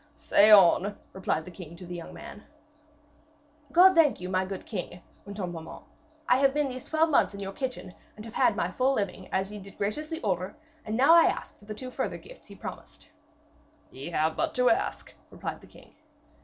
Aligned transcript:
'Say 0.15 0.49
on,' 0.49 0.97
replied 1.13 1.45
the 1.45 1.51
king 1.51 1.75
to 1.75 1.85
the 1.85 1.93
young 1.93 2.11
man. 2.11 2.43
'God 3.71 3.93
thank 3.93 4.19
you, 4.19 4.29
my 4.29 4.43
king,' 4.47 4.99
went 5.27 5.39
on 5.39 5.51
Beaumains. 5.51 5.83
'I 6.27 6.37
have 6.37 6.53
been 6.55 6.69
these 6.69 6.85
twelve 6.89 7.11
months 7.11 7.35
in 7.35 7.39
your 7.39 7.51
kitchen, 7.51 7.93
and 8.15 8.25
have 8.25 8.33
had 8.33 8.55
my 8.55 8.71
full 8.71 8.95
living, 8.95 9.31
as 9.31 9.51
ye 9.51 9.59
did 9.59 9.77
graciously 9.77 10.19
order, 10.21 10.55
and 10.85 10.97
now 10.97 11.13
I 11.13 11.25
ask 11.25 11.55
for 11.59 11.65
the 11.65 11.75
two 11.75 11.91
further 11.91 12.17
gifts 12.17 12.49
ye 12.49 12.55
promised.' 12.55 13.09
'Ye 13.91 14.09
have 14.09 14.35
but 14.35 14.55
to 14.55 14.71
ask,' 14.71 15.13
replied 15.29 15.61
the 15.61 15.67
king. 15.67 15.93